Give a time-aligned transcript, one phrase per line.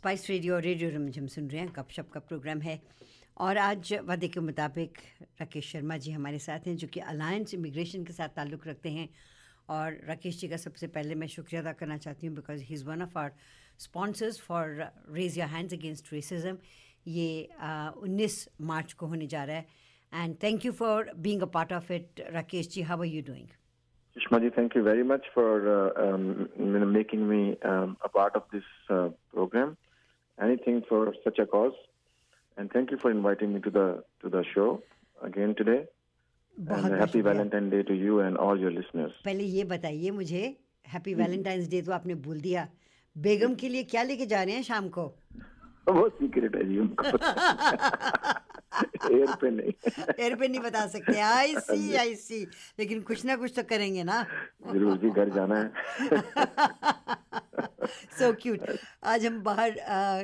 [0.00, 2.78] Spice radio और radio Rimjhim सुन रहे हैं। गपशप का प्रोग्राम है।
[3.36, 4.98] और आज वादे के मुताबिक
[5.40, 9.08] राकेश शर्मा जी हमारे साथ हैं जो कि अलायंस इमिग्रेशन के साथ ताल्लुक़ रखते हैं।
[9.68, 12.84] और राकेश जी का सबसे पहले मैं शुक्रिया अदा करना चाहती हूँ because he is
[12.86, 13.32] one of our
[13.86, 14.64] sponsors for
[15.18, 16.56] raise your hands against racism
[17.18, 17.28] ये
[18.08, 19.66] उन्नीस मार्च को होने जा रहा है।
[20.14, 22.82] And thank you for being a part of it Rakesh ji.
[22.92, 23.48] How are you doing
[24.16, 26.24] Shmaji, thank you very much for uh, um,
[26.94, 27.38] making me
[27.72, 29.76] um, a part of this uh, program.
[30.40, 31.74] Anything for such a cause,
[32.56, 33.86] and thank you for inviting me to the
[34.22, 34.82] to the show
[35.20, 35.80] again today.
[36.56, 39.12] And happy Valentine Day to you and all your listeners.
[39.24, 40.42] पहले ये बताइए मुझे
[40.86, 42.66] happy Valentine's day तो आपने भूल दिया
[43.16, 45.04] बेगम के लिए क्या लेके जा रहे हैं शाम को
[45.88, 47.04] वो सीक्रेट है जी उनको
[49.10, 49.72] एयर पे नहीं
[50.18, 52.42] एयर पे नहीं बता सकते आई सी आई सी
[52.78, 54.24] लेकिन कुछ ना कुछ तो करेंगे ना
[54.72, 55.68] ज़रूर जी घर जाना है
[58.18, 58.60] सो क्यूट
[59.04, 60.22] आज हम बाहर अ,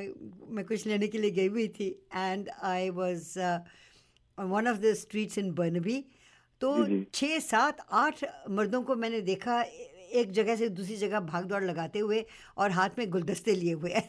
[0.49, 3.39] मैं कुछ लेने के लिए गई हुई थी and I was
[4.37, 6.05] one of the streets in Burnaby
[6.61, 9.65] तो। छः सात आठ मर्दों को मैंने देखा
[10.19, 12.25] एक जगह से दूसरी जगह भाग दौड़ लगाते हुए
[12.57, 13.91] और हाथ में गुलदस्ते लिए हुए।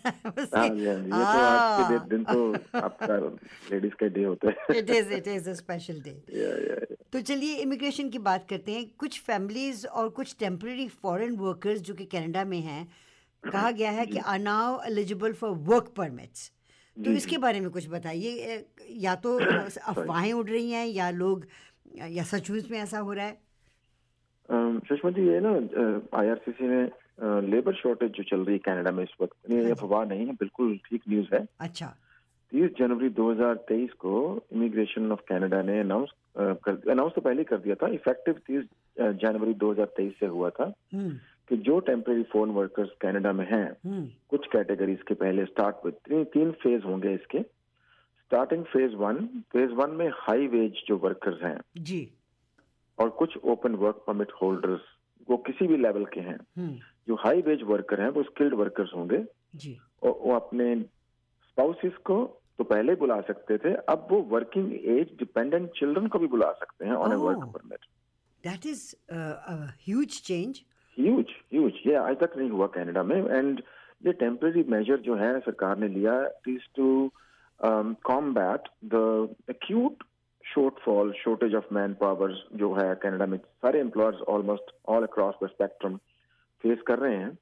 [7.13, 11.95] तो चलिए इमिग्रेशन की बात करते हैं। कुछ फैमिलीज़ और कुछ टेम्पररी फॉरेन वर्कर्स जो
[11.95, 12.89] कि कनाडा में हैं
[13.45, 16.51] कहा गया है कि are now eligible for work permits
[16.97, 19.39] तो इसके बारे में कुछ बताइए या तो
[19.89, 21.47] अफवाहें उड़ रही हैं या लोग
[22.11, 23.37] या सचमुच में ऐसा हो रहा है?
[24.89, 25.51] सुषमा जी ये ना
[26.19, 26.83] आईआरसीसी ने
[27.51, 30.77] लेबर शॉर्टेज जो चल रही है कनाडा में इस वक्त ये अफवाह नहीं है बिल्कुल
[30.89, 31.87] ठीक न्यूज़ है। अच्छा।
[32.53, 34.13] तीस जनवरी 2023 को
[34.53, 38.65] इमिग्रेशन ऑफ़ कनाडा ने अनाउंस अनाउंस तो पहले कर दिया था इफ़ेक्टिव तीस
[39.23, 44.05] जनवरी 2023 से हुआ था। हम्म। कि जो टेम्परेरी फ़ोन वर्कर्स कनाडा में हैं हम्म।
[44.31, 49.71] कुछ कैटेगरीज के पहले स्टार्ट विद तीन, तीन फ़ेज़ होंगे इसके। Starting phase one phase
[49.73, 52.01] one में हाई वेज जो वर्कर्स हैं जी।
[52.99, 54.81] और कुछ ओपन वर्क परमिट होल्डर्स
[55.29, 56.79] वो किसी भी लेवल के हैं। हम्म।
[57.09, 59.25] जो हाई वेज वर्कर हैं वो स्किल्ड वर्कर्स होंगे।
[59.57, 62.25] जी। और वो अपने स्पाउसिस को
[62.59, 66.85] तो पहले बुला सकते थे अब वो वर्किंग एज डिपेंडेंट चिल्ड्रन को भी बुला सकते
[66.85, 67.17] हैं on A.
[67.17, 67.87] Work permit
[68.45, 68.95] that is
[69.87, 70.61] huge change
[70.99, 73.63] huge huge ये आज तक नहीं हुआ कनाडा में। एंड
[74.07, 77.11] ये टेम्पररी मेजर जो है, सरकार ने लिया is to
[78.07, 80.05] combat the acute
[80.45, 85.97] shortfall shortage of manpower जो है कनाडा में। सारे employers almost all across the spectrum
[86.63, 87.39] face कर रहे हैं।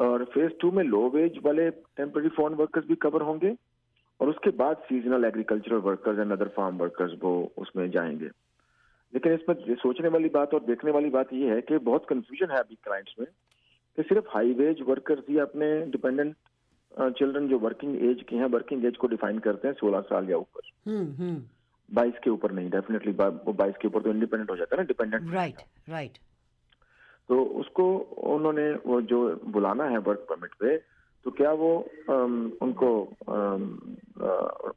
[0.00, 3.54] और फ़ेज़ टू में लो वेज वाले टेम्पररी फॉरेन वर्कर्स भी कवर होंगे।
[4.20, 8.28] और उसके बाद seasonal agricultural workers and other farm workers वो उसमें जाएँगे।
[9.14, 12.58] लेकिन इसमें सोचने वाली बात और देखने वाली बात यह है कि बहुत कंफ्यूजन है
[12.58, 13.26] अभी क्लाइंट्स में
[13.98, 16.34] कि सिर्फ़ हाई वेज वर्कर्स ही अपने डिपेंडेंट
[17.18, 20.36] चिल्ड्रन जो वर्किंग एज के हैं वर्किंग एज को डिफाइन करते हैं सोलह साल या
[20.36, 21.42] ऊपर। हम्म हम्म।
[21.88, 24.86] बाईस के ऊपर नहीं डेफिनेटली वो बाईस के ऊपर तो इंडिपेंडेंट हो जाता है ना
[24.86, 26.18] डिपेंडेंट राइट राइट
[27.28, 27.86] तो उसको
[28.28, 30.76] उन्होंने वो जो बुलाना है वर्क परमिट पे
[31.26, 31.70] तो क्या वो
[32.18, 32.90] उनको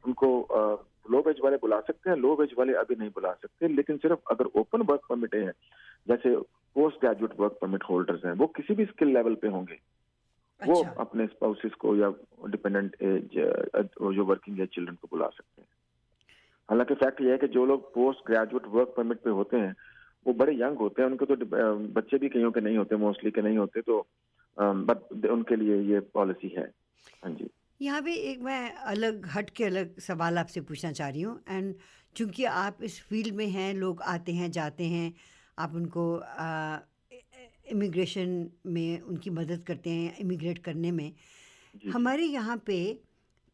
[0.06, 0.30] उनको
[1.10, 4.20] लो वेज वाले बुला सकते हैं लो वेज वाले अभी नहीं बुला सकते लेकिन सिर्फ़
[4.30, 5.52] अगर ओपन वर्क परमिट है
[6.08, 6.36] जैसे
[6.76, 9.78] post graduate work permit holders हैं वो किसी भी स्किल लेवल पे होंगे।
[10.60, 12.12] अच्छा। वो अपने स्पाउसेस को या
[12.48, 13.36] डिपेंडेंट एज
[14.14, 15.68] जो वर्किंग एज चिल्ड्रन को बुला सकते हैं।
[16.68, 19.74] हालाँकि फैक्ट ये है कि जो लोग पोस्ट ग्रेजुएट वर्क परमिट पे होते हैं
[20.26, 21.36] वो बड़े यंग होते हैं उनके तो
[21.92, 24.06] बच्चे भी कईयों के नहीं होते मोस्टली के नहीं होते तो
[24.56, 26.64] बट उनके लिए ये पॉलिसी है।
[27.24, 27.48] हाँ जी।
[27.80, 31.74] यहाँ पे एक मैं अलग हट के अलग सवाल आपसे पूछना चाह रही हूँ। एंड
[32.16, 35.12] चूँकि आप इस फ़ील्ड में हैं लोग आते हैं जाते हैं
[35.58, 36.04] आप उनको
[37.70, 41.12] इमिग्रेशन में उनकी मदद करते हैं इमिग्रेट करने में
[41.92, 42.78] हमारे यहाँ पे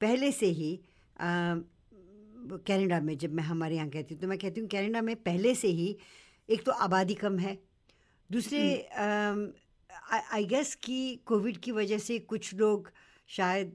[0.01, 0.79] पहले से ही
[1.11, 5.55] कनाडा में जब मैं हमारे यहाँ कहती हूँ तो मैं कहती हूँ कनाडा में पहले
[5.55, 5.97] से ही
[6.49, 7.59] एक तो आबादी कम है।
[8.31, 8.61] दूसरे
[10.33, 12.91] आई गेस कि कोविड की वजह से कुछ लोग
[13.29, 13.73] शायद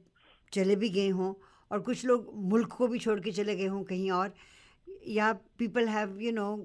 [0.53, 1.33] चले भी गए हों
[1.71, 4.33] और कुछ लोग मुल्क को भी छोड़ के चले गए हों कहीं और
[5.07, 6.55] या people have you know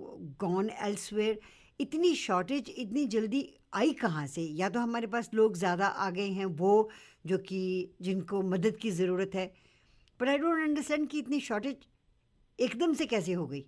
[0.40, 1.38] gone elsewhere
[1.80, 4.42] इतनी शॉर्टेज इतनी जल्दी आई कहाँ से?
[4.42, 6.88] या तो हमारे पास लोग ज़्यादा आ गए हैं वो
[7.26, 7.60] जो कि
[8.02, 9.46] जिनको मदद की ज़रूरत है।
[10.20, 11.86] पर आई डोंट अंडरस्टैंड कि इतनी शॉर्टेज
[12.58, 13.64] एकदम से कैसे हो गई?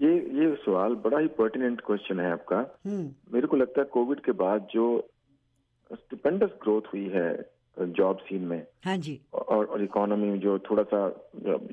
[0.00, 4.20] ये ये सवाल बड़ा ही पर्टिनेंट क्वेश्चन है आपका। हम्म। मेरे को लगता है कोविड
[4.24, 4.86] के बाद जो
[5.90, 7.30] स्टुपेंडस ग्रोथ हुई है
[7.76, 11.06] जॉब सीन में। हाँ जी। और और इकोनॉमी में जो थोड़ा सा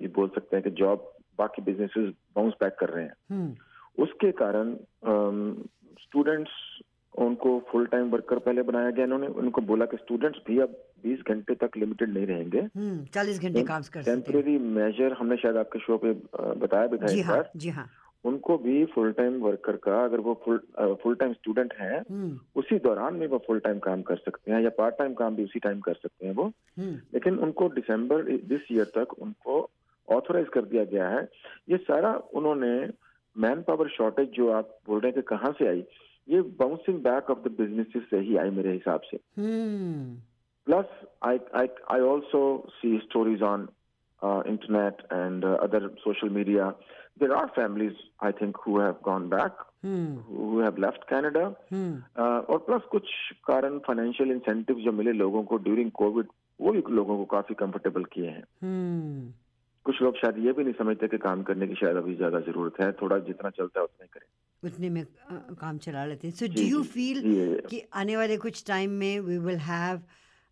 [0.01, 4.31] ये बोल सकते हैं कि जॉब बाकी बिजनेसेस बाउंस बैक कर रहे हैं। हम्म। उसके
[4.31, 4.75] कारण
[6.01, 6.51] स्टूडेंट्स
[7.13, 11.19] उनको फुल टाइम वर्कर पहले बनाया गया। इन्होंने उनको बोला कि स्टूडेंट्स भी अब बीस
[11.29, 15.37] घंटे तक लिमिटेड नहीं रहेंगे। हम्म चालीस घंटे काम कर सकते हैं। टेम्परेरी मेजर हमने
[15.37, 16.13] शायद आपके शो पे
[16.59, 17.87] बताया भी था जी हाँ जी हाँ।
[18.27, 20.59] उनको भी फुल टाइम वर्कर का अगर वो फुल
[21.03, 21.99] फुल टाइम स्टूडेंट हैं
[22.55, 25.43] उसी दौरान में वो फुल टाइम काम कर सकते हैं या पार्ट टाइम काम भी
[25.43, 26.43] उसी टाइम कर सकते हैं वो।
[26.77, 29.59] हम्म। लेकिन उनको दिसंबर दिस ईयर तक उनको
[30.07, 31.21] ऑथोराइज कर दिया गया है।
[31.69, 32.73] ये सारा उन्होंने
[33.35, 35.83] मैन पावर शॉर्टेज जो आप बोल रहे हैं कि कहाँ से आई
[36.27, 39.17] ये bouncing back of the businesses से ही आई मेरे हिसाब से।
[40.67, 40.85] Plus
[41.23, 43.67] I I I also see stories on
[44.23, 46.71] internet and other social media
[47.21, 51.43] there are families i think who have gone back hmm who have left canada.
[51.73, 53.09] Hmm Uh, और plus कुछ
[53.47, 56.27] कारण financial incentive जो मिले लोगों को during Covid
[56.61, 59.31] वो भी लोगों को काफ़ी कंफर्टेबल किए हैं। हम्म
[59.85, 62.81] कुछ लोग शायद ये भी नहीं समझते कि काम करने की शायद अभी ज़्यादा ज़रूरत
[62.81, 65.03] है थोड़ा जितना चलता है उतना ही करें। उतने में
[65.61, 67.21] काम चला लेते हैं। सो डू यू फील
[67.69, 70.01] कि आने वाले कुछ टाइम में वी विल हैव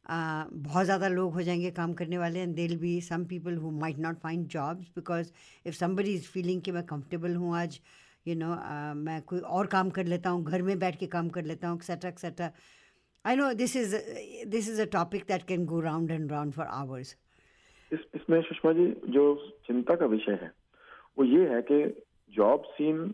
[0.08, 4.00] बहुत ज़्यादा लोग हो जाएँगे काम करने वाले and there be some people who might
[4.00, 5.32] not find jobs because
[5.66, 7.80] if somebody is feeling कि मैं कंफर्टेबल हूँ आज
[8.28, 11.30] यू you नो मैं कोई और काम कर लेता हूँ घर में बैठ के काम
[11.30, 12.52] कर लेता हूँ etcetera etcetera
[13.26, 13.96] I know this is
[14.48, 17.16] this is a topic that can go round and round for hours
[17.92, 19.24] इस इसमें सुषमा जी जो
[19.68, 20.52] चिंता का विषय है
[21.18, 21.84] वो ये है कि
[22.34, 23.14] जॉब सीन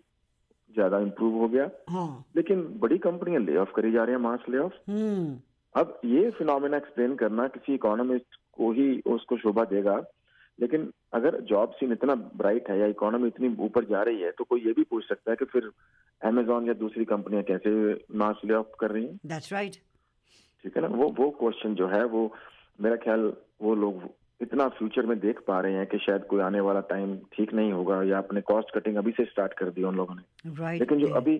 [0.75, 4.45] ज़्यादा इम्प्रूव हो गया हाँ। लेकिन बड़ी कंपनियाँ ले ऑफ़ करी जा रही हैं मास
[4.49, 5.39] ले ऑफ़ हम्म।
[5.75, 10.01] अब ये फिनोमेना एक्सप्लेन करना किसी इकोनॉमिस्ट को ही उसको शोभा देगा
[10.59, 14.43] लेकिन अगर जॉब सीन इतना ब्राइट है या इकोनॉमी इतनी ऊपर जा रही है तो
[14.43, 15.69] कोई ये भी पूछ सकता है कि फिर
[16.21, 17.71] अमेजोन या दूसरी कंपनियाँ कैसे
[18.15, 19.19] मास ले ऑफ़ कर रही हैं?
[19.25, 19.75] दैट्स राइट
[20.63, 20.87] ठीक है ना?
[20.87, 22.31] वो वो क्वेश्चन जो है वो
[22.81, 24.03] मेरा ख्याल वो लोग
[24.41, 27.71] इतना फ्यूचर में देख पा रहे हैं कि शायद कोई आने वाला टाइम ठीक नहीं
[27.71, 30.99] होगा या अपने कॉस्ट कटिंग अभी से स्टार्ट कर दी उन लोगों ने। राइट लेकिन
[30.99, 31.35] जो अभी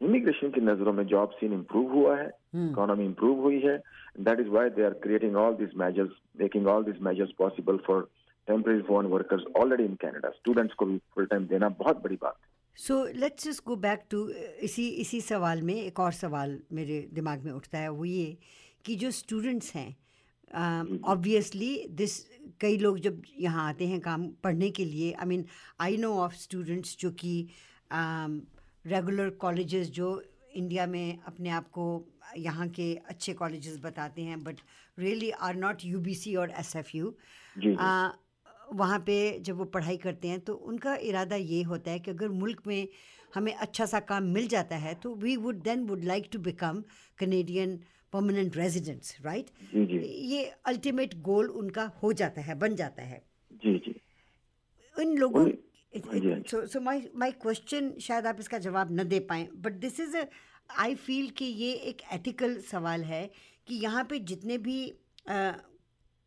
[0.00, 3.76] इमिग्रेशन की नज़रों में जॉब सीन इम्प्रूव हुआ है इकोनॉमी इम्प्रूव हुई है.
[4.20, 6.10] That is why they are creating all this measures
[6.40, 8.08] making all this measures possible for
[8.48, 12.34] temporary foreign workers already in Canada students को भी फुल टाइम देना बहुत बड़ी बात
[12.34, 12.50] है.
[12.76, 14.28] So let's just go back to
[14.62, 18.36] इसी इसी सवाल में एक और सवाल मेरे दिमाग में उठता है वो ये
[18.84, 19.90] कि जो स्टूडेंट्स हैं
[21.04, 22.18] ऑब्वियसली दिस
[22.60, 25.44] कई लोग जब यहाँ आते हैं काम पढ़ने के लिए I mean
[25.80, 27.34] I know of students जो कि
[27.92, 30.08] रेगुलर कॉलेजेस जो
[30.56, 31.84] इंडिया में अपने आप को
[32.36, 34.60] यहाँ के अच्छे कॉलेजेस बताते हैं but
[34.98, 37.14] really are not U B C और एस एफ़ यू
[38.74, 42.28] वहाँ पे जब वो पढ़ाई करते हैं तो उनका इरादा ये होता है कि अगर
[42.28, 42.88] मुल्क में
[43.34, 46.82] हमें अच्छा सा काम मिल जाता है तो we would then would like to become
[47.18, 47.76] Canadian
[48.12, 53.22] permanent residents right ये अल्टीमेट गोल उनका हो जाता है बन जाता है.
[53.52, 53.94] जी जी.
[54.96, 55.46] इन लोगों
[56.66, 60.16] सो माय माय क्वेश्चन शायद आप इसका जवाब न दे पाएँ but this is
[60.78, 63.26] I feel कि ये एक एथिकल सवाल है
[63.66, 64.78] कि यहाँ पे जितने भी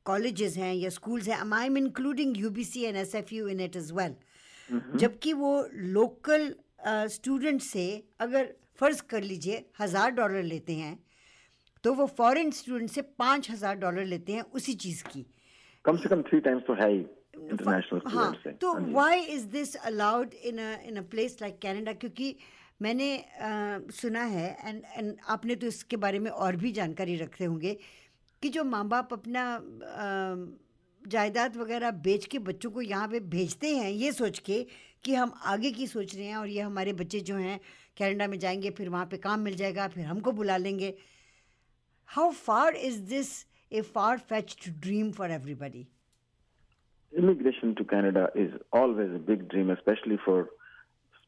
[0.05, 3.47] कॉलेजेस हैं या स्कूल्स हैं I am including U B C and S F U
[3.47, 4.15] in it is well
[4.95, 6.53] जबकि वो लोकल
[6.87, 7.87] स्टूडेंट से
[8.19, 10.97] अगर फ़र्ज़ कर लीजिए हज़ार डॉलर लेते हैं
[11.83, 15.25] तो वो फॉरेन स्टूडेंट से पाँच हज़ार डॉलर लेते हैं उसी चीज़ की।
[15.85, 20.33] कम से कम थ्री टाइम्स तो है ही इंटरनेशनल हाँ तो। Why is this allowed
[20.33, 22.35] in in a place like Canada क्योंकि
[22.81, 27.45] मैंने अ, सुना है एंड एंड आपने तो इसके बारे में और भी जानकारी रखते
[27.45, 27.77] होंगे
[28.43, 29.43] कि जो माँ बाप अपना
[31.01, 34.65] जायदाद वगैरह बेच के बच्चों को यहाँ पे भेजते हैं ये सोच के
[35.03, 37.59] कि हम आगे की सोच रहे हैं और ये हमारे बच्चे जो हैं
[37.97, 40.93] कैनेडा में जाएँगे फिर वहाँ पे काम मिल जाएगा फिर हमको बुला लेंगे।
[42.09, 43.29] How far is this
[43.73, 45.87] a far fetch dream for everybody
[47.13, 50.39] Immigration to Canada is always a big dream, especially for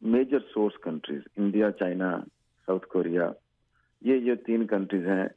[0.01, 2.09] major source countries India China
[2.67, 3.33] South Korea
[4.01, 5.29] ये ये तीन कंट्रीज़ हैं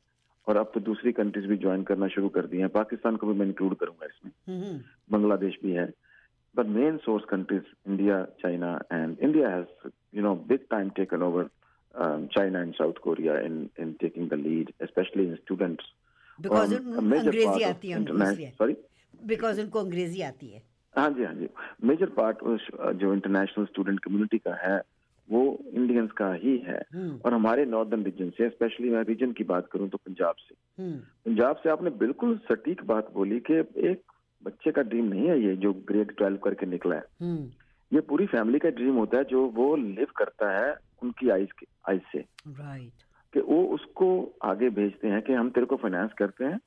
[0.47, 3.39] और अब तो दूसरी कंट्रीज़ भी ज्वाइन करना शुरू कर दी हैं। पाकिस्तान को भी
[3.39, 4.81] मैं इंक्लूड करूँगा इसमें।
[5.13, 5.87] बांग्लादेश भी है।
[6.55, 11.49] But main source countries India China and India has you know big time taken over
[12.35, 15.93] China and South Korea in in taking the lead specially in students
[16.39, 18.77] because अंग्रेज़ी आती है सॉरी
[19.27, 20.63] बिकॉज़ उनको अंग्रेज़ी आती है।
[20.97, 21.49] हाँ जी हाँ जी।
[21.85, 24.81] मेजर पार्ट उस जो इंटरनेशनल स्टूडेंट कम्युनिटी का है
[25.29, 25.43] वो
[25.73, 29.69] इंडियंस का ही है। हम्म, और हमारे नॉर्दर्न रीजन से स्पेशली मैं रीजन की बात
[29.73, 33.55] करूँ तो पंजाब से। हम्म, पंजाब से आपने बिल्कुल सटीक बात बोली कि
[33.91, 34.03] एक
[34.43, 37.51] बच्चे का ड्रीम नहीं है ये जो ग्रेड ट्वेल्व करके निकला है। हम्म,
[37.93, 41.67] ये पूरी फैमिली का ड्रीम होता है जो वो लिव करता है उनकी आइज़ के
[41.89, 42.19] आइज़ से।
[42.49, 43.03] राइट
[43.35, 44.09] कि वो उसको
[44.43, 46.59] आगे भेजते हैं कि हम तेरे को फाइनेंस करते हैं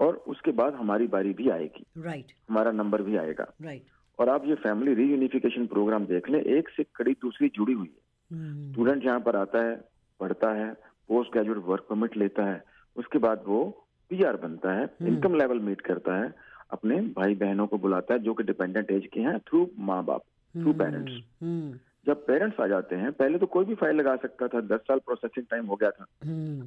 [0.00, 2.36] और उसके बाद हमारी बारी भी आएगी। Right right.
[2.48, 3.96] हमारा नंबर भी आएगा। Right right.
[4.18, 8.72] और आप ये फैमिली रीयूनिफिकेशन प्रोग्राम देख लें एक से कड़ी दूसरी जुड़ी हुई है।
[8.72, 9.76] स्टूडेंट यहाँ पर आता है
[10.20, 10.72] पढ़ता है
[11.08, 12.62] पोस्ट ग्रेजुएट वर्क परमिट लेता है
[12.96, 13.64] उसके बाद वो
[14.10, 16.32] पीआर बनता है इनकम लेवल मीट करता है
[16.70, 20.22] अपने भाई बहनों को बुलाता है जो कि डिपेंडेंट एज के हैं थ्रू माँ बाप
[20.54, 24.48] थ्रू पेरेंट्स हम्म जब पेरेंट्स आ जाते हैं पहले तो कोई भी फ़ाइल लगा सकता
[24.48, 26.04] था दस साल प्रोसेसिंग टाइम हो गया था।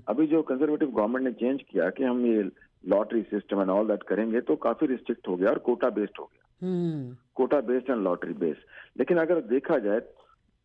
[0.08, 2.44] अभी जो कंजर्वेटिव गवर्नमेंट ने चेंज किया कि हम ये
[2.88, 6.26] lottery system and all that करेंगे तो काफ़ी रिस्ट्रिक्ट हो गया और कोटा बेस्ड हो
[6.26, 8.62] गया। हम्म। Quota based and lottery based
[8.98, 10.02] लेकिन अगर देखा जाए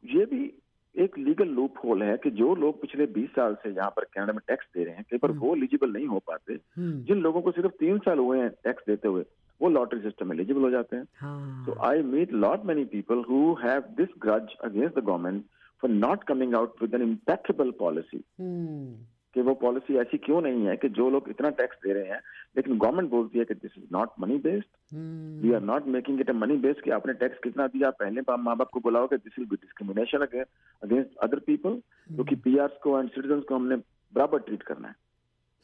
[0.05, 0.63] ये भी
[0.99, 4.33] एक लीगल लूप होल है कि जो लोग पिछले 20 साल से यहाँ पर कनाडा
[4.33, 7.43] में टैक्स दे रहे हैं कई बार वो एलिजिबल नहीं हो पाते। हम्म। जिन लोगों
[7.43, 9.25] को सिर्फ़ तीन साल हुए हैं टैक्स देते हुए
[9.63, 13.55] वो लॉटरी सिस्टम में एलिजिबल हो जाते हैं। हाँ। I I lot lot people who
[13.55, 13.83] have
[14.27, 15.41] grudge against the government
[15.85, 18.23] for not coming out with an impeccable policy.
[18.41, 18.97] हम्म।
[19.37, 22.21] कि वो पॉलिसी ऐसी क्यों नहीं है कि जो लोग इतना टैक्स दे रहे हैं
[22.57, 24.97] लेकिन गवर्नमेंट बोलती है कि this is not money based
[25.43, 28.57] we are not making it a money based कि आपने टैक्स कितना दिया पहले माँ
[28.57, 33.11] बाप को बुलाओ कि this will be discrimination against other people क्योंकि पीआरस को एंड
[33.11, 33.77] सिटीजन को हमने
[34.13, 34.95] बराबर ट्रीट करना है।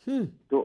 [0.06, 0.60] हम्म तो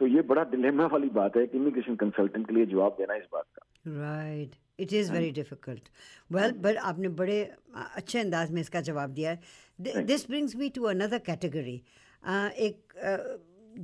[0.00, 3.24] तो ये बड़ा डिलेमा वाली बात है कि इमिग्रेशन कंसल्टेंट के लिए जवाब देना इस
[3.32, 5.88] बात का। Right it is very difficult
[6.32, 7.40] well but आपने बड़े
[7.74, 11.80] अच्छे अंदाज में इसका जवाब दिया है। This brings me to another category
[12.22, 12.92] एक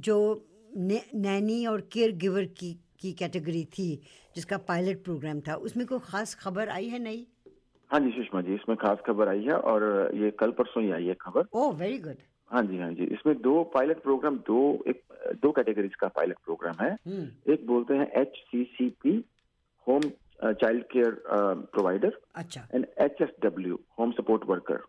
[0.05, 0.19] जो
[0.71, 3.89] नैनी और केयर गिवर की की कैटेगरी थी
[4.37, 7.25] जिसका पायलट प्रोग्राम था उसमें कोई ख़ास खबर आई है नहीं
[7.91, 11.05] हाँ जी सुषमा जी इसमें खास खबर आई है और ये कल परसों ही आई
[11.07, 12.17] है खबर। ओह वेरी गुड
[12.51, 15.03] हाँ जी हाँ जी इसमें दो पायलट प्रोग्राम दो एक
[15.43, 19.13] दो कैटेगरीज का पायलट प्रोग्राम है। हम्म। एक बोलते हैं H C C P
[19.87, 20.01] home
[20.43, 21.23] child care
[21.73, 24.81] provider अच्छा। And H S W home support worker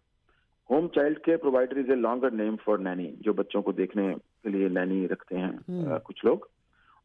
[0.69, 4.50] home child care provider is a longer name for nanny जो बच्चों को देखने के
[4.50, 6.50] लिए नैनी रखते हैं अ, कुछ लोग।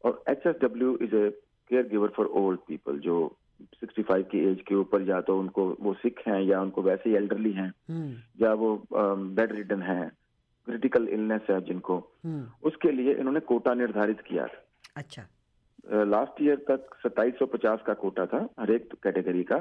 [0.05, 1.29] और H S W is a
[1.87, 3.35] caregiver for old people जो
[3.83, 7.15] 65 की एज के ऊपर या तो उनको वो सिख हैं या उनको वैसे ही
[7.15, 10.11] एल्डरली हैं हम्म। या वो बेड रिडन है
[10.67, 14.63] क्रिटिकल इलनेस है जिनको। हम्म। उसके लिए इन्होंने कोटा निर्धारित किया था।
[14.95, 15.25] अच्छा।
[16.03, 19.57] लास्ट ईयर तक 2750 का कोटा था हर एक कैटेगरी का।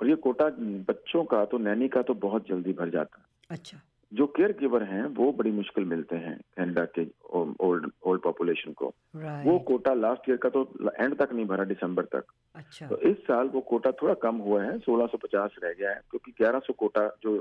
[0.00, 0.48] और ये कोटा
[0.88, 3.80] बच्चों का तो नैनी का तो बहुत जल्दी भर जाता है। अच्छा।
[4.12, 8.92] जो केयर गिवर हैं वो बड़ी मुश्किल मिलते हैं कैनेडा के ओल्ड ओल्ड पॉपुलेशन को।
[9.16, 10.62] वो कोटा लास्ट ईयर का तो
[11.00, 12.24] एंड तक नहीं भरा दिसंबर तक।
[12.54, 16.32] अच्छा। तो इस साल वो कोटा थोड़ा कम हुआ है 1650 रह गया है क्योंकि
[16.42, 17.38] 1100 कोटा जो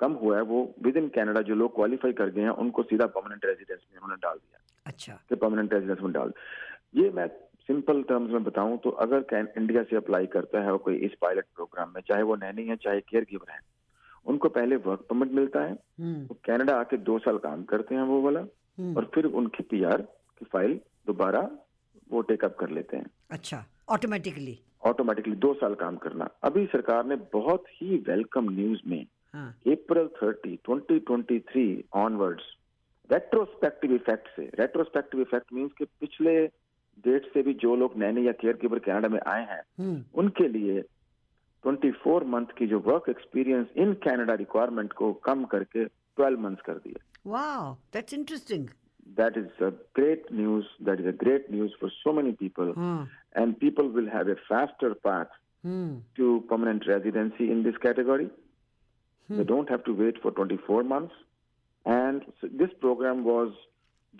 [0.00, 3.06] कम हुआ है वो विद इन कैनेडा जो लोग क्वालिफाई कर गए हैं उनको सीधा
[3.16, 6.32] परमानेंट रेजिडेंस में उन्होंने डाल दिया। अच्छा। परमानेंट रेजिडेंस में डाल।
[6.94, 7.28] ये मैं
[7.68, 11.92] सिंपल टर्म्स में बताऊँ तो अगर इंडिया से अप्लाई करता है कोई इस पायलट प्रोग्राम
[11.94, 13.58] में चाहे वो नैनी है चाहे केयर गिवर है
[14.26, 18.02] उनको पहले वर्क परमिट मिलता है। हम्म। वो कनाडा आके दो साल काम करते हैं
[18.02, 20.02] वो वाला हम्म। और फिर उनकी पीआर
[20.38, 21.40] की फ़ाइल दोबारा
[22.12, 27.16] वो टेकअप कर लेते हैं। अच्छा ऑटोमेटिकली ऑटोमेटिकली दो साल काम करना। अभी सरकार ने
[27.32, 29.04] बहुत ही वेलकम न्यूज़ में
[29.74, 32.44] April thirty twenty twenty three onwards
[33.10, 36.34] retrospective effect से रेट्रोस्पेक्टिव इफ़ेक्ट मींस के पिछले
[37.05, 40.47] डेट से भी जो लोग नैनी या केयर गिवर कनाडा में आए हैं हम्म उनके
[40.57, 40.81] लिए
[41.63, 45.85] 24 मंथ की जो work experience in Canada requirement को कम करके
[46.21, 48.67] 12 मंथ्स कर दिया Wow, that's interesting.
[49.17, 53.07] that is a great news that is a great news for so many people हाँ
[53.41, 58.27] and people will have a faster path hmm to permanent residency in this category
[59.29, 61.21] they don't have to wait for 24 months
[61.85, 63.55] and so this program was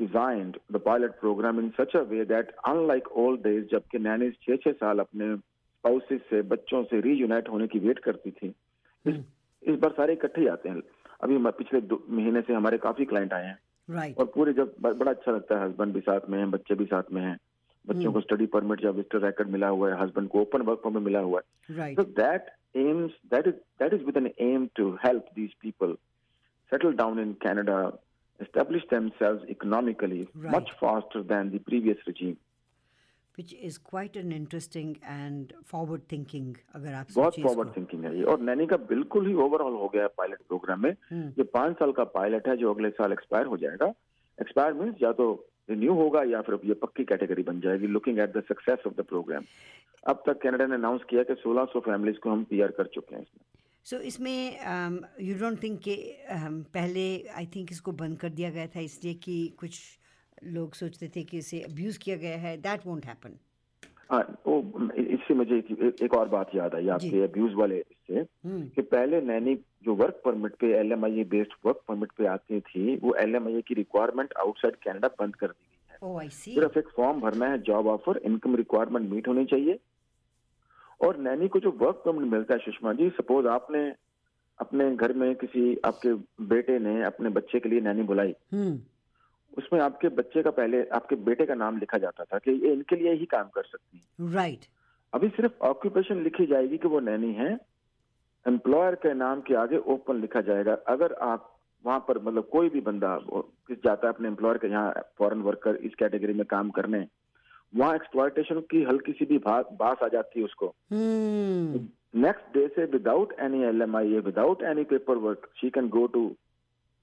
[0.00, 4.56] designed the pilot program in such a way that unlike old days जबकि nannies छह
[4.56, 8.54] छह साल अपने spouses से बच्चों से reunite होने की वेट करती थी
[9.06, 9.16] इस
[9.62, 10.82] इस बार सारे इकट्ठे ही आते हैं।
[11.22, 13.58] अभी पिछले दो महीने से हमारे काफ़ी क्लाइंट आए हैं।
[13.88, 14.18] Right.
[14.18, 17.12] और पूरे जब बड़ा अच्छा लगता है हस्बैंड भी साथ में है बच्चे भी साथ
[17.12, 17.36] में हैं।
[17.86, 21.02] बच्चों को स्टडी परमिट या विजिटर रिकॉर्ड मिला हुआ है हस्बैंड को ओपन वर्क परमिट
[21.02, 21.98] मिला हुआ है। Right.
[21.98, 22.50] So that
[22.82, 25.96] aims that is that is with an aim to help these people
[26.72, 27.78] settle down in Canada,
[28.42, 30.52] establish themselves economically Right.
[30.56, 32.38] much faster than the previous regime.
[33.38, 38.24] Which is quite an interesting and forward thinking अगर आप बहुत forward. Thinking है ये
[38.32, 41.92] और नैनी का बिल्कुल ही overall हो गया है पायलट प्रोग्राम में ये पाँच साल
[42.00, 43.86] का पायलट है जो अगले साल एक्सपायर हो जाएगा
[44.38, 45.32] एक्सपायर मीन्स या तो
[45.70, 49.04] रिन्यू होगा या फिर ये पक्की कैटेगरी बन जाएगी looking at the success of the
[49.08, 49.44] program
[50.10, 53.22] अब तक कनाडा ने अनाउंस किया कि 1600 फैमिलीज़ को हम पीआर कर चुके हैं
[53.22, 53.44] इसमें
[53.86, 54.58] सो इसमें
[55.20, 55.94] यू डोंट थिंक कि
[56.34, 59.80] um, पहले आई थिंक इसको बंद कर दिया गया था इसलिए कि कुछ
[60.44, 63.38] लोग सोचते थे कि इसे अब्यूज किया गया है। दैट वोंट हैपन
[64.10, 68.62] हाँ वो इससे मुझे एक, एक और बात याद आई आपके अब्यूज वाले इससे हम्म।
[68.66, 72.26] कि पहले नैनी जो वर्क परमिट पे L M I A based work permit पे
[72.26, 76.24] आती थी वो एल एम आई ए की रिक्वायरमेंट आउटसाइड कनाडा बंद कर दी गई
[76.24, 79.78] है। सी सिर्फ़ एक फॉर्म भरना है job offer income requirement meet होनी चाहिए।
[81.02, 83.94] और नैनी को जो वर्क परमिट मिलता है सुषमा जी सपोज़ आपने
[84.58, 88.80] अपने घर में किसी आपके बेटे ने अपने बच्चे के लिए नैनी बुलाई। हम्म।
[89.58, 92.96] उसमें आपके बच्चे का पहले आपके बेटे का नाम लिखा जाता था कि ये इनके
[92.96, 94.58] लिए ही काम कर सकती है। राइट
[95.14, 97.58] अभी सिर्फ़ ऑक्यूपेशन लिखी जाएगी कि वो नैनी है।
[98.48, 101.56] एम्प्लॉयर के नाम के आगे ओपन लिखा जाएगा। अगर आप
[101.86, 105.76] वहाँ पर मतलब कोई भी बंदा किस जाता है अपने एम्प्लॉयर के यहाँ फॉरेन वर्कर
[105.76, 107.06] इस कैटेगरी में काम करने
[107.72, 111.88] वहाँ एक्सप्लॉयटेशन की हल्की सी भी बात आ जाती है उसको। हम्म।
[112.22, 116.06] नेक्स्ट डे से without any L M I without any paper work she can go
[116.16, 116.30] to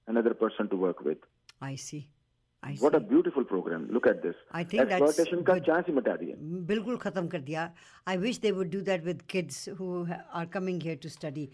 [0.08, 1.28] another person to work with.
[1.62, 2.06] I see
[2.62, 3.84] What a beautiful program.
[3.96, 4.40] Look at this.
[4.54, 6.36] I think Exploitation का chance ही मिटा दिया।
[6.66, 7.72] बिल्कुल ख़त्म कर दिया।
[8.08, 10.04] I wish they would do that with kids who
[10.40, 11.48] are coming here to study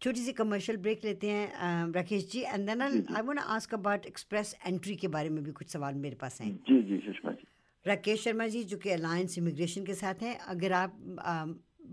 [0.00, 3.74] छोटी सी कमर्शियल ब्रेक लेते हैं um, Rakesh ji and then I want to ask
[3.74, 7.32] about express entry के बारे में भी कुछ सवाल मेरे पास हैं। जी जी सुषमा
[7.32, 7.46] जी।
[7.88, 10.96] राकेश शर्मा जी जो कि अलायंस इमिग्रेशन के साथ हैं अगर आप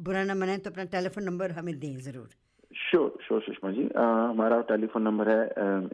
[0.05, 2.29] बुरा ना मनाएँ तो अपना टेलीफोन नंबर हमें दें ज़रूर।
[2.71, 3.83] Sure sure Sushma ji.
[3.97, 5.41] हमारा टेलीफोन नंबर है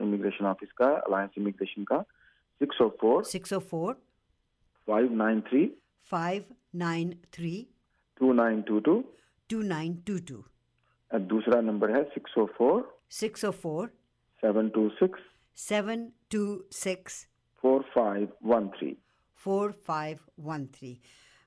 [0.05, 2.00] इमिग्रेशन ऑफ़िस का अलायंस इमिग्रेशन का
[2.62, 3.93] six o four six o four
[4.88, 5.65] five nine three
[6.12, 6.46] five
[6.84, 7.53] nine three
[8.20, 9.03] two nine two two
[9.50, 10.43] two nine two two
[11.12, 12.81] दूसरा number है six o four
[13.20, 13.88] six o four
[14.43, 16.43] seven two six seven two
[16.74, 17.25] six
[17.63, 18.96] four five one three
[19.43, 20.98] four five one three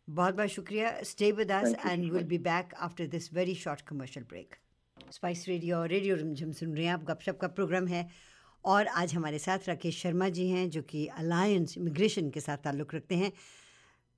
[0.09, 0.93] बहुत बहुत शुक्रिया.
[1.03, 2.13] Stay with us and.
[2.13, 4.55] Will be back after this very short commercial break
[5.13, 7.05] spice radio और radio Rimjhim सुन रहे हैं आप.
[7.05, 8.09] गपशप का प्रोग्राम है.
[8.65, 12.95] और आज हमारे साथ राकेश शर्मा जी हैं जो कि अलायंस इमिग्रेशन के साथ ताल्लुक़
[12.97, 13.33] रखते हैं.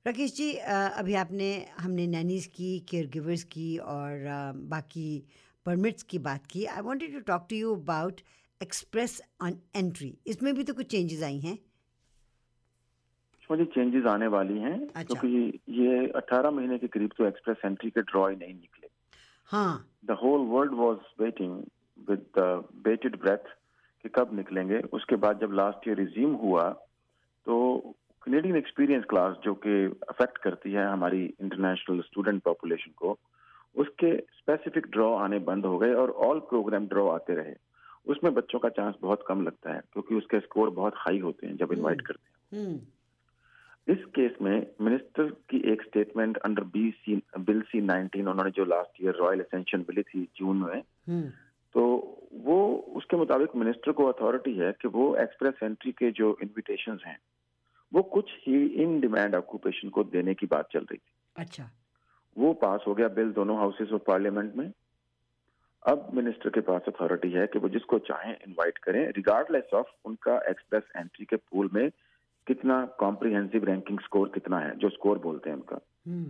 [0.06, 5.08] राकेश जी अभी आपने हमने नैनीज़ की केयर गिवर्स की और बाकी
[5.66, 6.64] परमिट्स की बात की.
[6.64, 8.20] I wanted to talk to you about
[8.60, 11.58] express on entry इसमें भी तो कुछ चेंजेस आई हैं.
[13.46, 17.56] सुषमा जी चेंजेस आने वाली हैं अच्छा। क्योंकि ये 18 महीने के करीब तो एक्सप्रेस
[17.64, 18.88] एंट्री के ड्रॉ ही नहीं निकले।
[19.46, 21.52] हाँ। Whole world was waiting
[22.10, 22.48] with the
[22.86, 23.48] bated breath
[24.02, 26.70] कि कब निकलेंगे। उसके बाद जब लास्ट ईयर रिज्यूम हुआ
[27.46, 27.80] तो
[28.22, 33.18] कनेडियन एक्सपीरियंस क्लास जो कि अफेक्ट करती है हमारी इंटरनेशनल स्टूडेंट पॉपुलेशन को
[33.76, 37.54] उसके स्पेसिफिक ड्रॉ आने बंद हो गए और ऑल प्रोग्राम ड्रॉ आते रहे।
[38.06, 41.56] उसमें बच्चों का चांस बहुत कम लगता है क्योंकि उसके स्कोर बहुत हाई होते हैं
[41.56, 42.80] जब इनवाइट हम्म। करते हैं। हम्म।
[43.88, 48.64] इस केस में मिनिस्टर की एक statement under B C bill C 19 उन्होंने जो
[48.64, 51.28] लास्ट ईयर रॉयल एसेंशन मिली थी जून में हम्म।
[51.74, 51.82] तो
[52.32, 52.56] वो
[52.96, 57.18] उसके मुताबिक मिनिस्टर को अथॉरिटी है कि वो एक्सप्रेस एंट्री के जो इनविटेशंस हैं
[57.92, 61.70] वो कुछ ही इन डिमांड ऑक्यूपेशन को देने की बात चल रही थी। अच्छा।
[62.38, 64.72] वो पास हो गया बिल दोनों हाउसेस ऑफ़ पार्लियामेंट में।
[65.82, 70.40] अब मिनिस्टर के पास अथॉरिटी है कि वो जिसको चाहे इनवाइट करें रिगार्डलेस ऑफ़ उनका
[70.48, 71.90] एक्सप्रेस एंट्री के पूल में
[72.46, 75.78] कितना कॉम्प्रिहेंसिव रैंकिंग स्कोर कितना है जो स्कोर बोलते हैं उनका।
[76.08, 76.24] हम्म।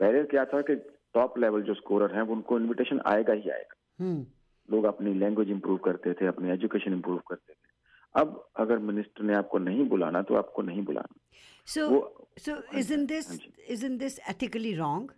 [0.00, 0.74] पहले क्या था कि
[1.14, 4.26] टॉप लेवल जो स्कोरर हैं उनको इनविटेशन आएगा ही आएगा। हम्म।
[4.74, 7.68] लोग अपनी लैंग्वेज इंप्रूव करते थे अपनी एजुकेशन इंप्रूव करते थे।
[8.14, 11.20] अब अगर मिनिस्टर ने आपको नहीं बुलाना तो आपको नहीं बुलाना।
[11.68, 15.08] Isn't जी, this हाँ जी। isn't this ethically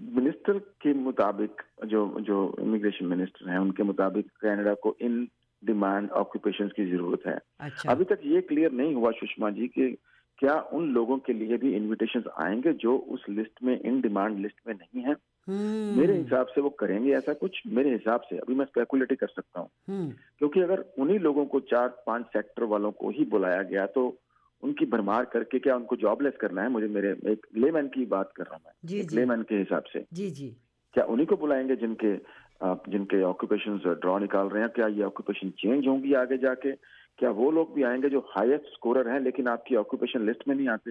[0.00, 5.28] मिनिस्टर के मुताबिक जो जो इमिग्रेशन मिनिस्टर हैं उनके मुताबिक कनाडा को इन
[5.64, 9.96] डिमांड ऑक्यूपेशन की ज़रूरत है। अच्छा। अभी तक ये क्लियर नहीं हुआ सुषमा जी कि
[10.38, 14.56] क्या उन लोगों के लिए भी इनविटेशंस आएँगे जो उस लिस्ट में इन डिमांड लिस्ट
[14.68, 15.12] में नहीं है?
[15.48, 19.26] हम्म। मेरे हिसाब से वो करेंगे ऐसा कुछ मेरे हिसाब से। अभी मैं स्पेकुलेट कर
[19.26, 23.62] सकता हूँ। हम्म। क्योंकि अगर उन्हीं लोगों को चार पाँच सेक्टर वालों को ही बुलाया
[23.62, 24.18] गया तो
[24.62, 26.68] उनकी भरमार करके क्या उनको जॉबलेस करना है?
[26.68, 30.30] मुझे मेरे एक लेमैन की बात कर रहा हूँ मैं। लेमैन के हिसाब से। जी
[30.30, 30.56] जी।
[30.94, 32.16] क्या उन्हीं को बुलाएँगे जिनके
[32.62, 36.72] जिनके ऑक्यूपेशन ड्रॉ निकाल रहे हैं क्या ये ऑक्यूपेशन चेंज होंगी आगे जाके?
[37.18, 40.68] क्या वो लोग भी आएँगे जो हाईएस्ट स्कोरर हैं लेकिन आपकी ऑक्यूपेशन लिस्ट में नहीं
[40.68, 40.90] आते?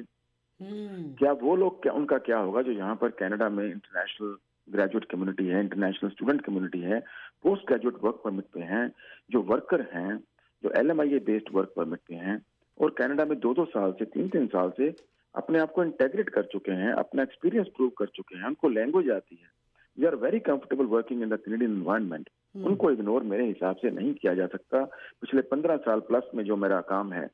[0.59, 4.35] हम्म। क्या वो लोग क्या उनका क्या होगा जो यहाँ पर कनाडा में इंटरनेशनल
[4.67, 6.99] ग्रेजुएट कम्युनिटी है इंटरनेशनल स्टूडेंट कम्युनिटी है
[7.43, 8.91] पोस्ट ग्रेजुएट वर्क परमिट पे हैं
[9.31, 10.17] जो वर्कर हैं
[10.63, 12.41] जो एल बेस्ड वर्क परमिट पे हैं
[12.81, 14.93] और कनाडा में दो दो साल से तीन तीन साल से
[15.35, 19.09] अपने आप को इंटेग्रेट कर चुके हैं अपना एक्सपीरियंस प्रूव कर चुके हैं उनको लैंग्वेज
[19.09, 19.58] आती है।
[19.99, 23.89] We are very comfortable working in the Canadian environment hmm, उनको इग्नोर मेरे हिसाब से
[23.91, 24.83] नहीं किया जा सकता।
[25.21, 27.29] पिछले पंद्रह साल प्लस में जो मेरा काम है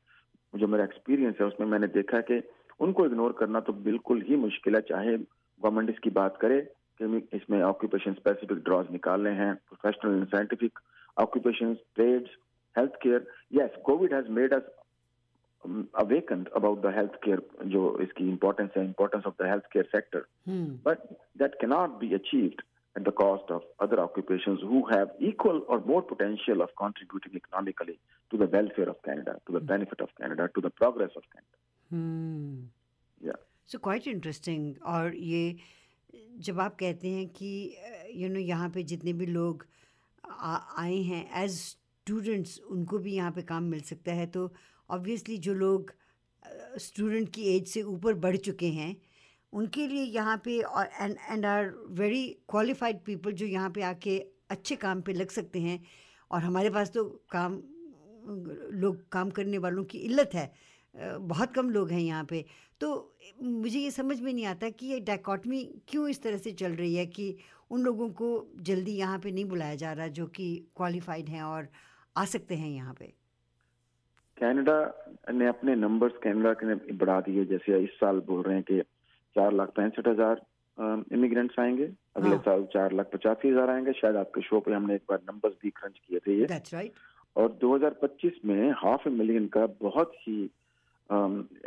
[0.54, 2.42] जो मेरा एक्सपीरियंस है उसमें मैंने देखा कि
[2.80, 6.60] उनको इग्नोर करना तो बिल्कुल ही मुश्किल है। चाहे गवर्नमेंट इसकी बात करे
[7.00, 10.78] कि इसमें ऑक्यूपेशन स्पेसिफिक ड्रॉज निकालने हैं professional and scientific
[11.16, 12.36] occupation trades
[12.76, 14.62] health care yes covid has made us
[15.93, 17.41] awakened about the healthcare
[17.73, 21.03] जो इसकी importance है importance of the healthcare sector hmm but
[21.41, 22.63] that cannot be achieved
[22.95, 27.97] at the cost of other occupations who have equal or more potential of contributing economically
[28.31, 31.57] to the welfare of Canada, to the benefit of Canada, to the progress of Canada.
[31.91, 33.39] Hmm Yeah.
[33.71, 35.43] So quite interesting और ये
[36.47, 37.51] जब आप कहते हैं कि
[38.21, 39.65] you know यहाँ पे जितने भी लोग
[40.29, 44.51] आ- आए हैं एज स्टूडेंट्स उनको भी यहाँ पे काम मिल सकता है तो
[44.90, 45.92] ऑब्वियसली जो लोग
[46.80, 48.96] स्टूडेंट की एज से ऊपर बढ़ चुके हैं,
[49.52, 54.18] उनके लिए यहाँ पे and and are very qualified people जो यहाँ पे आके
[54.50, 55.82] अच्छे काम पे लग सकते हैं,
[56.30, 57.54] और हमारे पास तो काम,
[58.72, 60.52] लोग काम करने वालों की इल्लत है
[60.94, 62.44] बहुत कम लोग हैं यहाँ पे।
[62.80, 66.72] तो मुझे ये समझ में नहीं आता कि ये डाइकॉटमी क्यों इस तरह से चल
[66.74, 67.36] रही है कि
[67.70, 68.28] उन लोगों को
[68.62, 71.68] जल्दी यहाँ पे नहीं बुलाया जा रहा जो कि क्वालिफाइड हैं और
[72.16, 73.12] आ सकते हैं यहाँ पे।
[74.38, 74.78] कनाडा
[75.32, 78.80] ने अपने नंबर्स कनाडा के ने बढ़ा दिए जैसे इस साल बोल रहे हैं कि
[79.36, 80.40] चार लाख पैंसठ हज़ार
[81.12, 82.38] इमिग्रेंट्स आएँगे अगले हाँ.
[82.38, 85.70] साल चार लाख पचासी हज़ार आएँगे शायद आपके शो पे हमने एक बार नंबर्स भी
[85.70, 86.90] खर्च किए थे ये right.
[87.36, 90.42] और 2025 में हाफ़ ए मिलियन का बहुत ही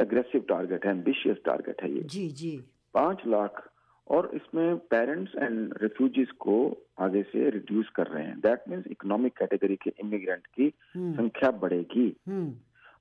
[0.02, 2.52] एग्रेसिव टारगेट है एम्बिशियस टारगेट है ये जी जी
[2.94, 3.62] पाँच लाख
[4.10, 6.56] और इसमें पेरेंट्स एंड रिफ्यूजीज को
[7.00, 11.52] आगे से रिड्यूस कर रहे हैं। दैट मीन्स इकोनॉमिक कैटेगरी के इमिग्रेंट की हम्म। संख्या
[11.64, 12.54] बढ़ेगी। हम्म।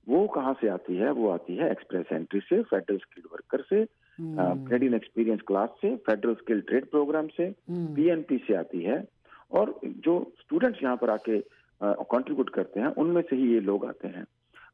[0.09, 1.11] वो कहाँ से आती है?
[1.11, 3.85] वो आती है एक्सप्रेस एंट्री से फेडरल स्किल्ड वर्कर से
[4.19, 9.05] कैनेडियन एक्सपीरियंस क्लास से फेडरल स्किल ट्रेड प्रोग्राम से पीएनपी हम्म। से आती है।
[9.51, 11.39] और जो स्टूडेंट्स यहाँ पर आके
[11.81, 14.25] कंट्रीब्यूट करते हैं उनमें से ही ये लोग आते हैं।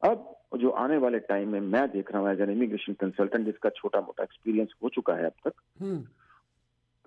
[0.03, 3.69] अब जो आने वाले टाइम में मैं देख रहा हूँ एज एन इमिग्रेशन कंसल्टेंट जिसका
[3.77, 5.53] छोटा मोटा एक्सपीरियंस हो चुका है अब तक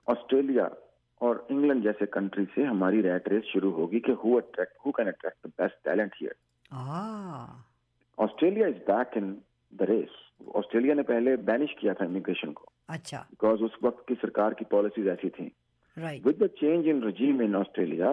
[0.09, 4.77] ऑस्ट्रेलिया हम्म। और इंग्लैंड जैसे कंट्री से हमारी रैट रेस शुरू होगी कि who attract
[4.87, 6.35] who can attract the best talent here
[8.19, 9.37] Australia is back in
[9.73, 10.17] the race
[10.57, 14.65] Australia ने पहले बैनिश किया था इमिग्रेशन को अच्छा बिकॉज़ उस वक्त की सरकार की
[14.71, 15.51] पॉलिसीज़ ऐसी थी
[15.97, 18.13] with the change in regime in Australia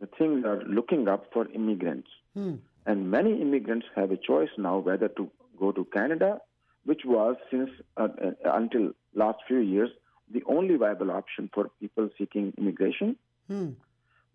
[0.00, 2.08] the things are looking up for immigrants.
[2.34, 2.54] Hmm.
[2.86, 6.38] And many immigrants have a choice now whether to go to Canada,
[6.86, 9.90] which was since uh, uh, until last few years
[10.31, 13.15] the only viable option for people seeking immigration.
[13.47, 13.69] Hmm.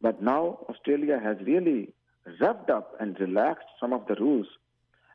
[0.01, 1.93] But now Australia has really
[2.27, 4.47] revved up and relaxed some of the rules.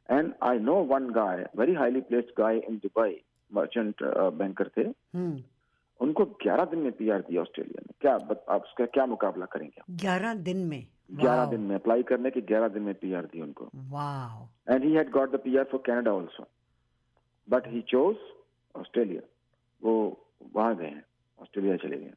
[0.10, 4.94] And I know one guy, very highly placed guy in Dubai, merchant uh, banker थे.
[5.14, 5.38] Hmm.
[6.02, 8.14] उनको 11 दिन में PR दिया Australia ने क्या
[8.56, 10.88] आप उसका क्या मुकाबला करेंगे 11 दिन में
[11.22, 13.70] 11 दिन में अप्लाई करने के 11 दिन में पीआर दी उनको
[14.70, 16.48] and he had got the PR for Canada also
[17.50, 18.16] but he chose
[18.76, 19.22] Australia
[19.84, 19.96] वो
[20.55, 21.05] वहाँ गए हैं
[21.39, 22.13] ऑस्ट्रेलिया चले गए।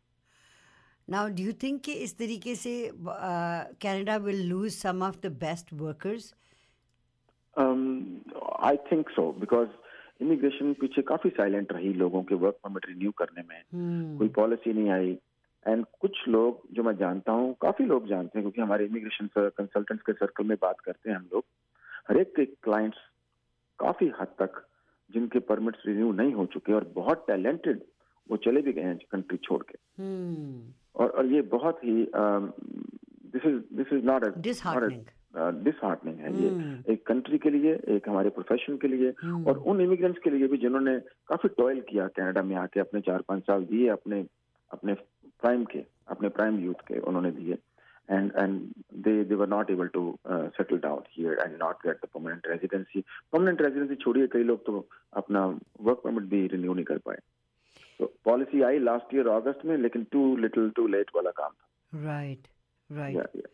[1.07, 5.73] नाउ डू यू थिंक कि इस तरीके से Canada will lose some of the best
[5.73, 6.33] workers
[7.57, 9.69] I think so because
[10.21, 14.17] immigration पीछे काफ़ी साइलेंट रही लोगों के वर्क परमिट रिन्यू करने में। Hmm.
[14.19, 15.17] कोई पॉलिसी नहीं आई।
[15.65, 20.03] एंड कुछ लोग जो मैं जानता हूँ काफ़ी लोग जानते हैं क्योंकि हमारे इमिग्रेशन कंसल्टेंट्स
[20.05, 21.43] के सर्कल में बात करते हैं हम लोग।
[22.09, 22.97] हर एक के क्लाइंट्स
[23.79, 24.65] काफ़ी हद तक
[25.09, 27.83] जिनके परमिट्स रिन्यू नहीं हो चुके और बहुत टैलेंटेड
[28.29, 30.61] वो चले भी गए हैं कंट्री छोड़ के hmm.
[30.95, 31.95] और और ये बहुत ही
[33.35, 34.25] this is this is not
[35.63, 36.89] disheartening है ये hmm.
[36.89, 39.47] एक कंट्री के लिए एक हमारे प्रोफेशन के लिए hmm.
[39.47, 43.23] और उन इमिग्रेंट्स के लिए भी जिन्होंने काफ़ी टॉयल किया कनाडा में आके अपने चार
[43.27, 44.25] पाँच साल दिए अपने
[44.71, 47.57] अपने प्राइम के अपने प्राइम यूथ के उन्होंने दिए
[48.09, 52.01] and and they they were not able to uh, settle down here and not get
[52.01, 55.45] the permanent residency permanent residency छोड़िए कई लोग तो अपना
[55.81, 57.17] वर्क परमिट भी रिन्यू नहीं कर पाए
[57.99, 62.03] तो पॉलिसी आई लास्ट ईयर अगस्त में लेकिन टू लिटिल टू लेट वाला काम था।
[62.05, 62.47] राइट
[62.89, 63.47] राइट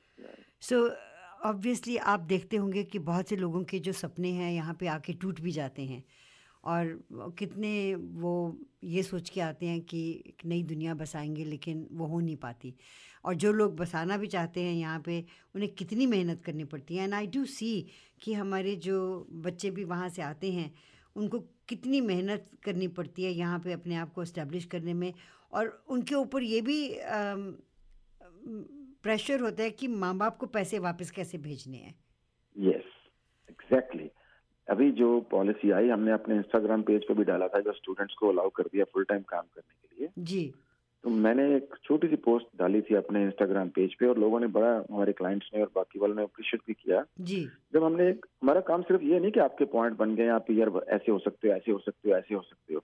[0.62, 0.88] सो
[1.46, 5.14] ऑब्वियसली आप देखते होंगे कि बहुत से लोगों के जो सपने हैं यहाँ पे आके
[5.14, 6.04] टूट भी जाते हैं।
[6.64, 7.00] और
[7.38, 8.34] कितने वो
[8.84, 12.74] ये सोच के आते हैं कि एक नई दुनिया बसाएँगे लेकिन वो हो नहीं पाती।
[13.26, 15.20] और जो लोग बसाना भी चाहते हैं यहाँ पे
[15.56, 17.74] उन्हें कितनी मेहनत करनी पड़ती है। एंड आई डू सी
[18.22, 20.72] कि हमारे जो बच्चे भी वहाँ से आते हैं
[21.16, 25.14] उनको कितनी मेहनत करनी पड़ती है यहाँ पे अपने आप को इस्टेब्लिश करने में?
[25.54, 26.80] और उनके ऊपर ये भी
[29.04, 31.96] प्रेशर होता है कि माँ बाप को पैसे वापस कैसे भेजने हैं?
[32.56, 32.90] यस
[33.50, 34.10] एग्जैक्टली
[34.68, 38.30] अभी जो पॉलिसी आई हमने अपने इंस्टाग्राम पेज पे भी डाला था जो स्टूडेंट्स को
[38.30, 40.54] अलाउ कर दिया फुल टाइम काम करने के लिए। जी।
[41.04, 44.48] तो मैंने एक छोटी सी पोस्ट डाली थी अपने इंस्टाग्राम पेज पे और लोगों ने
[44.48, 47.42] बड़ा हमारे क्लाइंट्स ने और बाकी वालों ने अप्रिशिएट भी किया। जी।
[47.74, 51.12] जब हमने हमारा काम सिर्फ़ ये नहीं कि आपके पॉइंट बन गए आप यार ऐसे
[51.12, 52.82] हो सकते हो ऐसे हो सकते हो ऐसे हो सकते हो।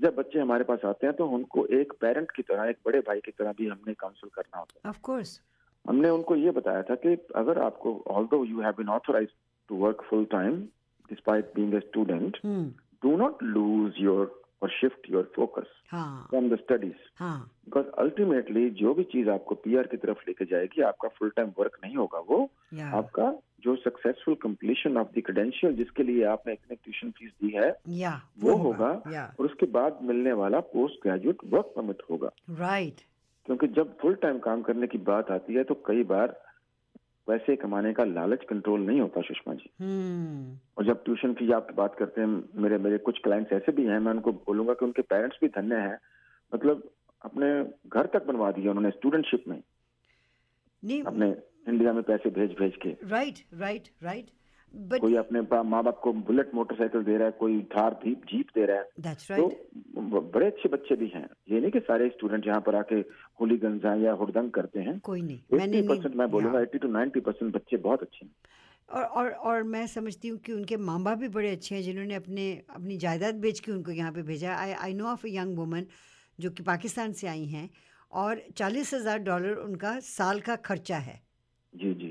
[0.00, 3.20] जब बच्चे हमारे पास आते हैं तो उनको एक पेरेंट की तरह एक बड़े भाई
[3.20, 5.40] की तरह भी हमने काउंसिल करना होता है। ऑफ़ कोर्स
[5.84, 9.28] हमने उनको ये बताया था कि अगर आपको although you have been authorize
[9.68, 10.60] to work full time
[11.10, 12.38] despite being student
[13.04, 19.02] do not lose your और shift your focus from the studies because ultimately जो भी
[19.12, 22.38] चीज़ आपको पीआर की तरफ़ लेके जाएगी आपका फुल टाइम वर्क नहीं होगा वो
[22.74, 22.94] yeah.
[22.94, 23.30] आपका
[23.64, 28.16] जो successful completion of the credential जिसके लिए आपने इतने ट्यूशन फ़ीस दी है yeah,
[28.38, 29.28] वो, वो होगा yeah.
[29.38, 33.08] और उसके बाद मिलने वाला पोस्ट ग्रेजुएट वर्क परमिट होगा राइट right.
[33.46, 36.36] क्योंकि जब फुल टाइम काम करने की बात आती है तो कई बार
[37.26, 41.68] पैसे कमाने का लालच कंट्रोल नहीं होता सुषमा जी। हम्म। और जब ट्यूशन की आप
[41.74, 45.02] बात करते हैं मेरे मेरे कुछ क्लाइंट्स ऐसे भी हैं मैं उनको बोलूँगा कि उनके
[45.02, 45.98] पेरेंट्स भी धन्य हैं।
[46.54, 46.90] मतलब
[47.24, 49.62] अपने घर तक बनवा दिया उन्होंने स्टूडेंटशिप में।
[50.84, 51.36] नहीं अपने
[51.68, 54.26] इंडिया में पैसे भेज भेज के। राइट राइट राइट
[54.74, 58.46] बट कोई अपने माँ बाप को बुलेट मोटरसाइकिल दे रहा है कोई थार जीप जीप
[58.54, 59.48] दे रहा है। दैट्स तो
[60.20, 62.96] बड़े अच्छे बच्चे भी हैं। ये नहीं कि सारे स्टूडेंट यहाँ पर आके
[63.40, 65.38] होली गंजा या हुड़दंग करते हैं। कोई नहीं।
[65.88, 68.32] परसेंट मैं बोलूँगा। एट्टी टू नाइन्टी परसेंट बच्चे बहुत अच्छे हैं।
[68.88, 72.14] और और और मैं समझती हूँ कि उनके माँ बाप भी बड़े अच्छे हैं जिन्होंने
[72.14, 75.58] अपने अपनी जायदाद बेच के उनको यहाँ पे भेजा। I I know of a young
[75.58, 75.86] woman
[76.38, 77.68] जो कि पाकिस्तान से आई हैं
[78.12, 81.20] और चालीस हज़ार डॉलर उनका साल का खर्चा है।
[81.72, 82.10] जी जी।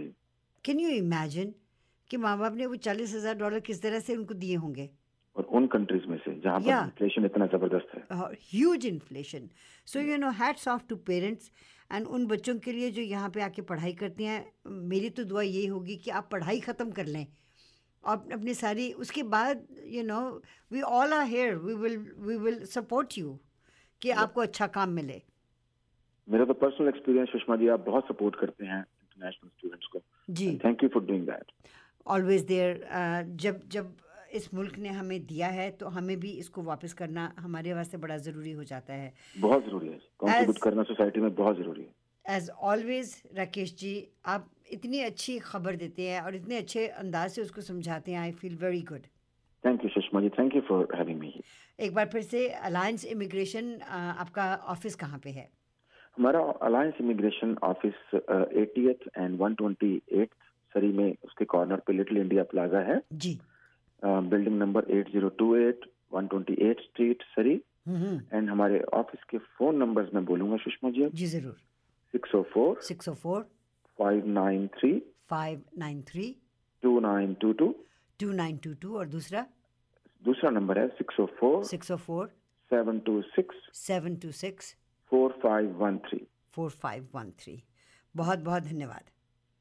[0.66, 1.54] कैन यू इमेजिन
[2.14, 4.90] कि माँ बाप ने वो चालीस हज़ार डॉलर किस तरह से उनको दिए होंगे?
[5.36, 8.02] और उन कंट्रीज़ में से जहाँ पर इन्फ्लेशन इतना ज़बरदस्त है।
[8.50, 9.50] Huge inflation
[9.88, 11.52] so you know hats off to parents
[11.92, 14.46] and उन बच्चों के लिए जो यहाँ पे आके पढ़ाई करते हैं।
[14.92, 17.26] मेरी तो दुआ ये होगी कि आप पढ़ाई ख़त्म कर लें।
[18.04, 20.22] और अपनी सारी उसके बाद you know
[20.72, 23.38] we all are here we will we will support you
[24.02, 25.22] कि आपको अच्छा काम मिले।
[26.28, 30.58] मेरा तो पर्सनल एक्सपीरियंस सुषमा जी आप बहुत सपोर्ट करते हैं इंटरनेशनल स्टूडेंट्स को। जी।
[30.66, 31.52] Thank you for doing that
[32.08, 32.86] always there
[33.42, 33.94] जब जब
[34.34, 38.18] इस मुल्क ने हमें दिया है तो हमें भी इसको वापस करना हमारे वास्ते बड़ा
[38.18, 42.50] ज़रूरी हो जाता है। बहुत ज़रूरी है। कंट्रीब्यूट करना सोसाइटी में बहुत ज़रूरी है। एज
[42.50, 47.62] ऑलवेज राकेश जी आप इतनी अच्छी खबर देते हैं और इतने अच्छे अंदाज से उसको
[47.62, 49.08] समझाते हैं I feel very good
[49.64, 51.34] thank you Sushma ji thank you for having me
[51.80, 55.50] एक बार फिर से अलायंस इमिग्रेशन आपका ऑफ़िस कहाँ पे है?
[56.18, 60.30] हमारा alliance immigration office eightieth and one twenty eight
[60.74, 63.40] Surrey में उसके कॉर्नर पे लिटिल इंडिया प्लाजा है। जी।
[64.04, 67.54] Building number eight zero two eight one twenty eight street Surrey
[67.88, 71.56] and हमारे ऑफ़िस के फ़ोन नंबर्स मैं बोलूँगा सुषमा जी। जी ज़रूर।
[72.14, 73.42] Six o four six o four
[74.00, 74.92] five nine three
[75.30, 76.36] five nine three
[76.84, 77.74] two nine two two
[78.20, 79.46] two nine two two और दूसरा?
[80.24, 82.28] दूसरा number है six o four six o four
[82.72, 84.76] seven two six seven two six
[85.12, 86.22] four five one three
[86.54, 87.62] four five one three
[88.16, 89.10] बहुत बहुत धन्यवाद।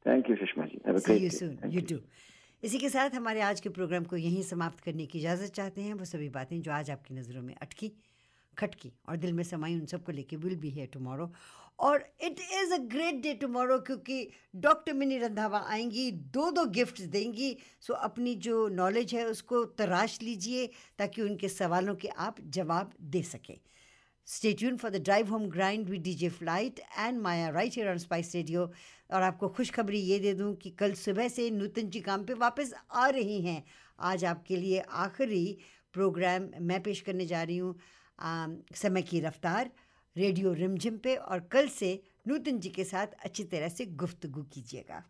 [0.06, 1.98] Thank you Sushma ji great you soon thank you you too
[2.62, 5.94] इसी के साथ हमारे आज के programme को यहीं समाप्त करने की इजाज़त चाहते हैं।
[5.94, 7.92] वो सभी बातें जो आज आपकी नज़रों में अटकी
[8.58, 11.32] खटकी और दिल में समाई उन सबको लेके विल बी है टुमारो
[11.80, 17.02] और it is a great day tomorrow क्योंकि डॉक्टर मिनी रंधावा आएँगी दो दो गिफ्ट
[17.16, 20.66] देंगी। सो अपनी जो नॉलेज है उसको तराश लीजिए
[20.98, 23.56] ताकि उनके सवालों के आप जवाब दे सकें।
[24.28, 27.98] Stay tuned for the drive home grind with DJ Flight and Maya right here on
[27.98, 28.70] Spice Radio.
[29.12, 32.72] और आपको खुशखबरी ये दे दूँ कि कल सुबह से नूतन जी काम पे वापस
[32.90, 33.62] आ रही हैं।
[34.00, 35.44] आज आपके लिए आखिरी
[35.94, 37.74] प्रोग्राम मैं पेश करने जा रही हूँ
[38.74, 39.70] समय की रफ्तार,
[40.16, 41.98] रेडियो रिमझिम पे और कल से
[42.28, 45.02] नूतन जी के साथ अच्छी तरह से गुफ्तगु कीजिएगा।